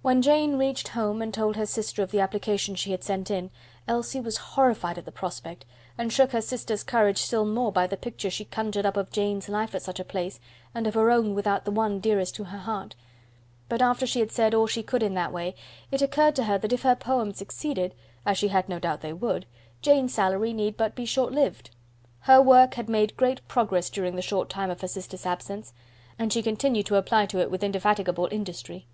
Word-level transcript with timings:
When 0.00 0.22
Jane 0.22 0.56
reached 0.56 0.88
home 0.88 1.20
and 1.20 1.34
told 1.34 1.56
her 1.56 1.66
sister 1.66 2.02
of 2.02 2.12
the 2.12 2.20
application 2.20 2.74
she 2.74 2.92
had 2.92 3.04
sent 3.04 3.30
in, 3.30 3.50
Elsie 3.86 4.18
was 4.18 4.38
horrified 4.38 4.96
at 4.96 5.04
the 5.04 5.12
prospect, 5.12 5.66
and 5.98 6.10
shook 6.10 6.30
her 6.32 6.40
sister's 6.40 6.82
courage 6.82 7.18
still 7.18 7.44
more 7.44 7.70
by 7.70 7.86
the 7.86 7.98
pictures 7.98 8.32
she 8.32 8.46
conjured 8.46 8.86
up 8.86 8.96
of 8.96 9.10
Jane's 9.12 9.50
life 9.50 9.74
at 9.74 9.82
such 9.82 10.00
a 10.00 10.02
place, 10.04 10.40
and 10.74 10.86
of 10.86 10.94
her 10.94 11.10
own 11.10 11.34
without 11.34 11.66
the 11.66 11.70
one 11.70 12.00
dearest 12.00 12.34
to 12.36 12.44
her 12.44 12.56
heart; 12.56 12.94
but 13.68 13.82
after 13.82 14.06
she 14.06 14.20
had 14.20 14.32
said 14.32 14.54
all 14.54 14.66
she 14.66 14.82
could 14.82 15.02
in 15.02 15.12
that 15.12 15.30
way, 15.30 15.54
it 15.92 16.00
occurred 16.00 16.34
to 16.36 16.44
her 16.44 16.56
that 16.56 16.72
if 16.72 16.80
her 16.80 16.96
poems 16.96 17.36
succeeded, 17.36 17.92
as 18.24 18.38
she 18.38 18.48
had 18.48 18.66
no 18.66 18.78
doubt 18.78 19.02
they 19.02 19.12
would, 19.12 19.44
Jane's 19.82 20.14
slavery 20.14 20.54
need 20.54 20.74
but 20.78 20.94
be 20.94 21.04
shortlived. 21.04 21.68
Her 22.20 22.40
work 22.40 22.76
had 22.76 22.88
made 22.88 23.14
great 23.14 23.46
progress 23.46 23.90
during 23.90 24.16
the 24.16 24.22
short 24.22 24.48
time 24.48 24.70
of 24.70 24.80
her 24.80 24.88
sister's 24.88 25.26
absence, 25.26 25.74
and 26.18 26.32
she 26.32 26.40
continued 26.42 26.86
to 26.86 26.96
apply 26.96 27.26
to 27.26 27.38
it 27.40 27.50
with 27.50 27.62
indefatigable 27.62 28.26
industry. 28.32 28.86